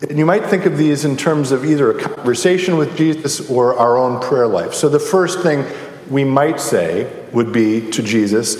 And 0.08 0.18
you 0.18 0.26
might 0.26 0.46
think 0.46 0.66
of 0.66 0.76
these 0.76 1.04
in 1.04 1.16
terms 1.16 1.52
of 1.52 1.64
either 1.64 1.90
a 1.90 2.00
conversation 2.00 2.76
with 2.76 2.96
Jesus 2.96 3.48
or 3.48 3.78
our 3.78 3.96
own 3.96 4.20
prayer 4.20 4.46
life. 4.46 4.74
So 4.74 4.88
the 4.88 5.00
first 5.00 5.40
thing 5.40 5.64
we 6.10 6.24
might 6.24 6.60
say 6.60 7.10
would 7.32 7.52
be 7.52 7.90
to 7.90 8.02
Jesus 8.02 8.56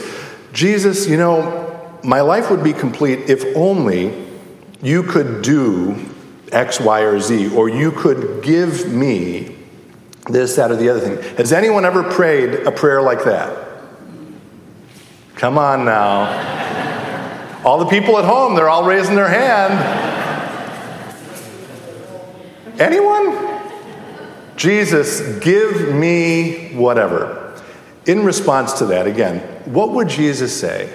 Jesus, 0.54 1.08
you 1.08 1.16
know, 1.16 1.98
my 2.04 2.20
life 2.20 2.48
would 2.48 2.62
be 2.62 2.72
complete 2.72 3.28
if 3.28 3.44
only 3.56 4.24
you 4.80 5.02
could 5.02 5.42
do 5.42 5.96
X, 6.52 6.78
Y, 6.78 7.00
or 7.00 7.18
Z, 7.18 7.54
or 7.56 7.68
you 7.68 7.90
could 7.90 8.42
give 8.44 8.90
me 8.90 9.56
this, 10.30 10.54
that, 10.54 10.70
or 10.70 10.76
the 10.76 10.88
other 10.88 11.00
thing. 11.00 11.36
Has 11.36 11.52
anyone 11.52 11.84
ever 11.84 12.04
prayed 12.04 12.66
a 12.66 12.70
prayer 12.70 13.02
like 13.02 13.24
that? 13.24 13.82
Come 15.34 15.58
on 15.58 15.84
now. 15.84 17.62
All 17.64 17.78
the 17.78 17.86
people 17.86 18.16
at 18.18 18.24
home, 18.24 18.54
they're 18.54 18.68
all 18.68 18.84
raising 18.84 19.16
their 19.16 19.28
hand. 19.28 20.13
Anyone? 22.78 23.60
Jesus, 24.56 25.38
give 25.38 25.94
me 25.94 26.74
whatever. 26.74 27.60
In 28.06 28.24
response 28.24 28.74
to 28.74 28.86
that, 28.86 29.06
again, 29.06 29.40
what 29.64 29.90
would 29.90 30.08
Jesus 30.08 30.58
say? 30.58 30.92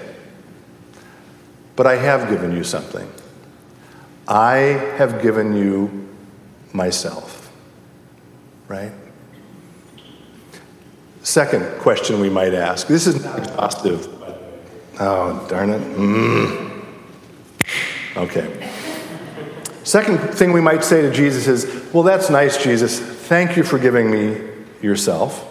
But 1.76 1.88
I 1.88 1.96
have 1.96 2.30
given 2.30 2.52
you 2.52 2.64
something. 2.64 3.10
I 4.28 4.58
have 4.98 5.22
given 5.22 5.56
you 5.56 6.10
myself. 6.74 7.52
Right? 8.68 8.92
Second 11.24 11.80
question 11.80 12.20
we 12.20 12.30
might 12.30 12.54
ask 12.54 12.88
this 12.88 13.08
is 13.08 13.24
not 13.24 13.40
exhaustive. 13.40 14.08
Oh, 15.00 15.48
darn 15.50 15.70
it. 15.70 15.82
Mm. 15.82 16.86
Okay. 18.18 18.70
Second 19.90 20.20
thing 20.20 20.54
we 20.54 20.62
might 20.62 20.84
say 20.84 21.02
to 21.02 21.12
Jesus 21.12 21.48
is, 21.48 21.92
Well, 21.92 22.04
that's 22.04 22.30
nice, 22.30 22.62
Jesus. 22.62 23.00
Thank 23.00 23.58
you 23.58 23.64
for 23.64 23.80
giving 23.80 24.12
me 24.12 24.40
yourself. 24.84 25.44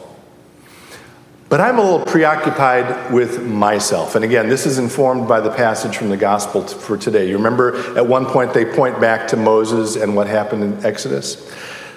But 1.49 1.61
I'm 1.61 1.77
a 1.77 1.83
little 1.83 2.07
preoccupied 2.07 3.13
with 3.13 3.43
myself. 3.43 4.15
And 4.15 4.25
again, 4.25 4.49
this 4.49 4.65
is 4.65 4.79
informed 4.79 5.27
by 5.27 5.41
the 5.41 5.51
passage 5.51 5.97
from 5.97 6.09
the 6.09 6.17
gospel 6.17 6.63
for 6.63 6.97
today. 6.97 7.29
You 7.29 7.37
remember 7.37 7.99
at 7.99 8.07
one 8.07 8.27
point 8.27 8.55
they 8.55 8.65
point 8.65 9.01
back 9.01 9.27
to 9.29 9.37
Moses 9.37 9.97
and 9.97 10.15
what 10.15 10.29
happened 10.29 10.63
in 10.63 10.87
Exodus? 10.87 11.53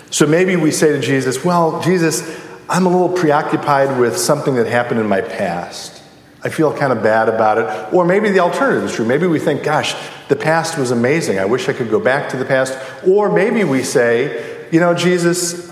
So 0.10 0.25
maybe 0.25 0.55
we 0.55 0.71
say 0.71 0.93
to 0.93 1.00
Jesus, 1.00 1.45
Well, 1.45 1.79
Jesus, 1.83 2.43
I'm 2.67 2.88
a 2.88 2.89
little 2.89 3.15
preoccupied 3.15 4.00
with 4.00 4.17
something 4.17 4.55
that 4.55 4.65
happened 4.65 5.00
in 5.00 5.07
my 5.07 5.21
past. 5.21 6.01
I 6.43 6.50
feel 6.50 6.75
kind 6.75 6.91
of 6.91 7.03
bad 7.03 7.29
about 7.29 7.60
it. 7.60 7.93
Or 7.93 8.03
maybe 8.03 8.31
the 8.31 8.39
alternative 8.39 8.86
is 8.86 8.95
true. 8.95 9.05
Maybe 9.05 9.27
we 9.27 9.38
think, 9.38 9.62
gosh, 9.62 9.95
the 10.31 10.38
past 10.38 10.77
was 10.77 10.91
amazing. 10.91 11.39
I 11.39 11.43
wish 11.43 11.67
I 11.67 11.73
could 11.73 11.89
go 11.89 12.00
back 12.00 12.29
to 12.29 12.38
the 12.38 12.45
past. 12.45 12.79
Or 13.05 13.29
maybe 13.29 13.65
we 13.65 13.83
say, 13.83 14.65
you 14.71 14.79
know, 14.79 14.93
Jesus, 14.93 15.69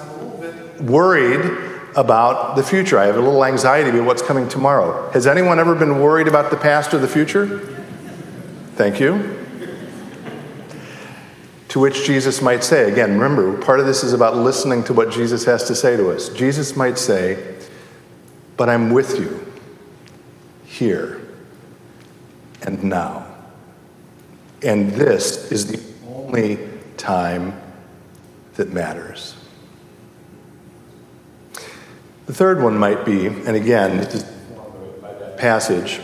worried 0.81 1.49
about 1.95 2.57
the 2.57 2.63
future. 2.63 2.99
I 2.99 3.05
have 3.05 3.15
a 3.15 3.21
little 3.21 3.45
anxiety 3.45 3.89
about 3.89 4.05
what's 4.05 4.21
coming 4.21 4.49
tomorrow. 4.49 5.09
Has 5.11 5.27
anyone 5.27 5.61
ever 5.61 5.75
been 5.75 6.01
worried 6.01 6.27
about 6.27 6.51
the 6.51 6.57
past 6.57 6.93
or 6.93 6.97
the 6.97 7.07
future? 7.07 7.59
Thank 8.75 8.99
you. 8.99 9.45
To 11.69 11.79
which 11.79 12.05
Jesus 12.05 12.41
might 12.41 12.61
say, 12.61 12.91
again, 12.91 13.13
remember, 13.13 13.61
part 13.61 13.79
of 13.79 13.85
this 13.85 14.03
is 14.03 14.11
about 14.11 14.35
listening 14.35 14.83
to 14.83 14.93
what 14.93 15.09
Jesus 15.09 15.45
has 15.45 15.63
to 15.69 15.73
say 15.73 15.95
to 15.95 16.11
us. 16.11 16.27
Jesus 16.27 16.75
might 16.75 16.97
say, 16.97 17.55
But 18.57 18.67
I'm 18.67 18.89
with 18.89 19.17
you 19.21 19.53
here 20.65 21.21
and 22.61 22.83
now. 22.83 23.28
And 24.63 24.91
this 24.91 25.51
is 25.51 25.67
the 25.67 25.79
only 26.07 26.59
time 26.97 27.59
that 28.55 28.71
matters. 28.71 29.35
The 32.25 32.33
third 32.33 32.61
one 32.61 32.77
might 32.77 33.05
be, 33.05 33.27
and 33.27 33.55
again, 33.55 33.97
this 33.97 34.15
is 34.15 34.25
passage, 35.37 36.01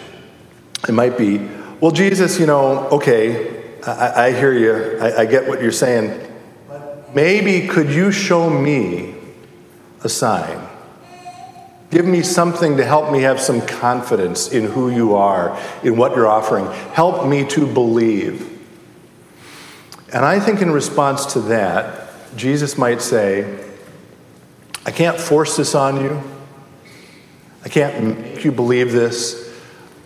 it 0.87 0.93
might 0.93 1.17
be, 1.17 1.37
well, 1.81 1.91
Jesus, 1.91 2.39
you 2.39 2.45
know, 2.45 2.87
okay, 2.87 3.63
I, 3.85 4.27
I 4.27 4.31
hear 4.31 4.53
you, 4.53 4.97
I, 4.99 5.21
I 5.21 5.25
get 5.25 5.47
what 5.47 5.61
you're 5.61 5.71
saying. 5.71 6.19
Maybe 7.13 7.67
could 7.67 7.89
you 7.89 8.11
show 8.11 8.49
me 8.49 9.15
a 10.03 10.09
sign? 10.09 10.67
Give 11.91 12.05
me 12.05 12.23
something 12.23 12.77
to 12.77 12.85
help 12.85 13.11
me 13.11 13.21
have 13.21 13.39
some 13.39 13.65
confidence 13.65 14.49
in 14.51 14.65
who 14.65 14.89
you 14.89 15.15
are, 15.15 15.59
in 15.83 15.97
what 15.97 16.15
you're 16.15 16.27
offering. 16.27 16.65
Help 16.93 17.27
me 17.27 17.45
to 17.49 17.71
believe. 17.71 18.51
And 20.11 20.25
I 20.25 20.39
think 20.39 20.61
in 20.61 20.71
response 20.71 21.33
to 21.33 21.41
that, 21.41 22.09
Jesus 22.35 22.77
might 22.77 23.01
say, 23.01 23.63
I 24.85 24.91
can't 24.91 25.19
force 25.19 25.57
this 25.57 25.75
on 25.75 26.01
you. 26.01 26.21
I 27.63 27.69
can't 27.69 28.03
make 28.03 28.43
you 28.43 28.51
believe 28.51 28.91
this. 28.91 29.41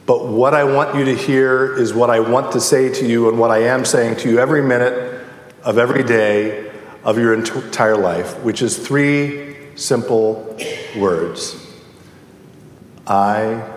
But 0.05 0.27
what 0.27 0.53
I 0.53 0.63
want 0.63 0.95
you 0.95 1.05
to 1.05 1.15
hear 1.15 1.75
is 1.77 1.93
what 1.93 2.09
I 2.09 2.19
want 2.19 2.51
to 2.53 2.59
say 2.59 2.91
to 2.95 3.07
you 3.07 3.29
and 3.29 3.37
what 3.37 3.51
I 3.51 3.63
am 3.63 3.85
saying 3.85 4.17
to 4.17 4.29
you 4.29 4.39
every 4.39 4.61
minute 4.61 5.25
of 5.63 5.77
every 5.77 6.03
day 6.03 6.71
of 7.03 7.17
your 7.17 7.33
entire 7.33 7.97
life, 7.97 8.37
which 8.39 8.61
is 8.61 8.77
three 8.77 9.55
simple 9.75 10.57
words 10.97 11.68
I 13.09 13.67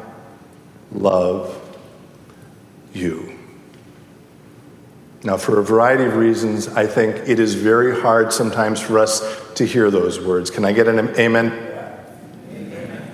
love 0.92 1.58
you. 2.92 3.38
Now, 5.24 5.38
for 5.38 5.58
a 5.58 5.64
variety 5.64 6.04
of 6.04 6.16
reasons, 6.16 6.68
I 6.68 6.86
think 6.86 7.16
it 7.28 7.40
is 7.40 7.54
very 7.54 7.98
hard 7.98 8.32
sometimes 8.32 8.80
for 8.80 8.98
us 8.98 9.22
to 9.54 9.64
hear 9.64 9.90
those 9.90 10.20
words. 10.20 10.50
Can 10.50 10.64
I 10.64 10.72
get 10.72 10.86
an 10.86 10.98
amen? 11.16 11.52
amen? 12.50 13.12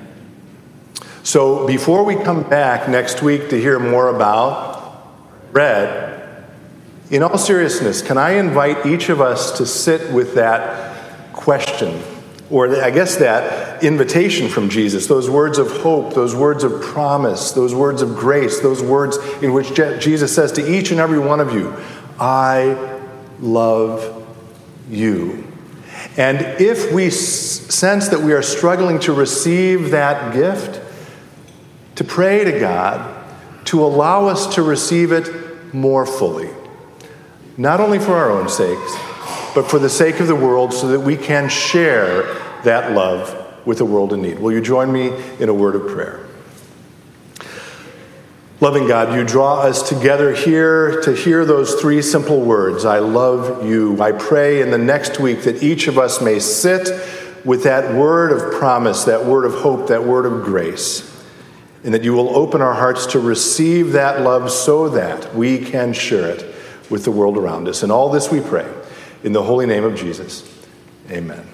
So, 1.23 1.67
before 1.67 2.05
we 2.05 2.17
come 2.17 2.43
back 2.49 2.89
next 2.89 3.23
week 3.23 3.51
to 3.51 3.61
hear 3.61 3.79
more 3.79 4.09
about 4.09 5.53
bread, 5.53 6.47
in 7.11 7.23
all 7.23 7.39
seriousness, 7.39 8.03
can 8.03 8.19
I 8.19 8.33
invite 8.33 8.87
each 8.87 9.09
of 9.09 9.21
us 9.21 9.57
to 9.59 9.67
sit 9.67 10.13
with 10.13 10.35
that 10.35 11.33
question, 11.33 12.03
or 12.51 12.83
I 12.83 12.91
guess 12.91 13.17
that 13.17 13.68
invitation 13.83 14.49
from 14.49 14.69
Jesus, 14.69 15.07
those 15.07 15.29
words 15.29 15.59
of 15.59 15.71
hope, 15.71 16.15
those 16.15 16.35
words 16.35 16.65
of 16.65 16.83
promise, 16.83 17.53
those 17.53 17.75
words 17.75 18.03
of 18.03 18.17
grace, 18.17 18.61
those 18.61 18.83
words 18.83 19.17
in 19.43 19.53
which 19.53 19.75
Jesus 19.75 20.35
says 20.35 20.53
to 20.53 20.71
each 20.71 20.91
and 20.91 21.01
every 21.01 21.19
one 21.19 21.41
of 21.41 21.53
you, 21.53 21.75
I 22.19 23.01
love 23.41 24.27
you. 24.91 25.45
And 26.17 26.61
if 26.61 26.93
we 26.93 27.11
sense 27.11 28.09
that 28.09 28.21
we 28.21 28.33
are 28.33 28.43
struggling 28.43 28.99
to 29.01 29.13
receive 29.13 29.91
that 29.91 30.35
gift, 30.35 30.81
to 31.97 32.05
pray 32.05 32.45
to 32.45 32.59
God 32.61 33.17
to 33.67 33.85
allow 33.85 34.27
us 34.27 34.55
to 34.55 34.63
receive 34.63 35.13
it 35.13 35.75
more 35.75 36.07
fully. 36.07 36.49
Not 37.57 37.81
only 37.81 37.99
for 37.99 38.15
our 38.15 38.31
own 38.31 38.49
sakes, 38.49 38.97
but 39.55 39.69
for 39.69 39.79
the 39.79 39.91
sake 39.91 40.21
of 40.21 40.27
the 40.27 40.35
world 40.35 40.73
so 40.73 40.89
that 40.89 41.01
we 41.01 41.17
can 41.17 41.49
share 41.49 42.23
that 42.65 42.93
love 42.93 43.48
with 43.65 43.79
the 43.79 43.85
world 43.85 44.13
in 44.13 44.23
need. 44.23 44.39
Will 44.39 44.53
you 44.53 44.61
join 44.61 44.93
me 44.93 45.13
in 45.39 45.49
a 45.49 45.55
word 45.55 45.75
of 45.75 45.89
prayer? 45.89 46.29
Loving 48.61 48.89
God, 48.89 49.15
you 49.15 49.25
draw 49.25 49.61
us 49.61 49.89
together 49.89 50.35
here 50.35 51.01
to 51.03 51.15
hear 51.15 51.45
those 51.45 51.75
three 51.81 52.03
simple 52.03 52.41
words 52.41 52.85
I 52.85 52.99
love 52.99 53.65
you. 53.65 54.01
I 54.03 54.11
pray 54.11 54.63
in 54.63 54.73
the 54.73 54.79
next 54.79 55.21
week 55.21 55.43
that 55.43 55.63
each 55.63 55.87
of 55.87 55.97
us 55.97 56.21
may 56.21 56.41
sit 56.41 56.89
with 57.45 57.63
that 57.63 57.95
word 57.95 58.33
of 58.33 58.59
promise, 58.59 59.05
that 59.05 59.25
word 59.25 59.45
of 59.45 59.55
hope, 59.55 59.87
that 59.89 60.03
word 60.03 60.27
of 60.27 60.45
grace, 60.45 61.25
and 61.85 61.95
that 61.95 62.03
you 62.03 62.13
will 62.13 62.37
open 62.37 62.61
our 62.61 62.75
hearts 62.75 63.07
to 63.07 63.21
receive 63.21 63.93
that 63.93 64.23
love 64.23 64.51
so 64.51 64.89
that 64.89 65.37
we 65.37 65.59
can 65.59 65.93
share 65.93 66.29
it 66.29 66.55
with 66.91 67.05
the 67.05 67.13
world 67.13 67.39
around 67.39 67.69
us. 67.69 67.85
And 67.85 67.93
all 67.93 68.11
this 68.11 68.29
we 68.29 68.41
pray 68.41 68.69
in 69.23 69.33
the 69.33 69.43
holy 69.43 69.67
name 69.67 69.85
of 69.85 69.95
Jesus. 69.95 70.43
Amen. 71.11 71.47